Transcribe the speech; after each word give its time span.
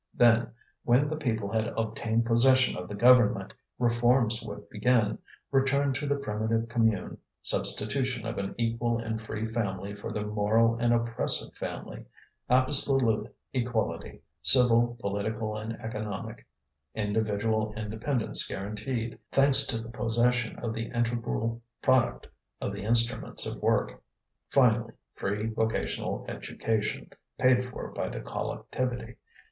Then, 0.15 0.51
when 0.83 1.09
the 1.09 1.15
people 1.15 1.51
had 1.53 1.67
obtained 1.77 2.25
possession 2.25 2.75
of 2.75 2.87
the 2.89 2.95
government, 2.95 3.53
reforms 3.77 4.41
would 4.43 4.67
begin: 4.67 5.19
return 5.51 5.93
to 5.93 6.07
the 6.07 6.15
primitive 6.15 6.67
commune, 6.69 7.19
substitution 7.43 8.25
of 8.25 8.39
an 8.39 8.55
equal 8.57 8.97
and 8.97 9.21
free 9.21 9.45
family 9.53 9.93
for 9.93 10.11
the 10.11 10.23
moral 10.25 10.75
and 10.77 10.91
oppressive 10.91 11.53
family; 11.53 12.03
absolute 12.49 13.31
equality, 13.53 14.23
civil, 14.41 14.97
political, 14.99 15.55
and 15.55 15.79
economic; 15.79 16.47
individual 16.95 17.71
independence 17.75 18.43
guaranteed, 18.47 19.19
thanks 19.31 19.67
to 19.67 19.77
the 19.79 19.89
possession 19.89 20.57
of 20.63 20.73
the 20.73 20.85
integral 20.87 21.61
product 21.83 22.27
of 22.59 22.73
the 22.73 22.81
instruments 22.81 23.45
of 23.45 23.61
work; 23.61 24.01
finally, 24.49 24.93
free 25.13 25.45
vocational 25.45 26.25
education, 26.27 27.07
paid 27.37 27.63
for 27.63 27.91
by 27.91 28.09
the 28.09 28.19
collectivity. 28.21 29.15